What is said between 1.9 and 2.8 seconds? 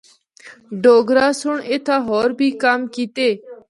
ہور بھی کم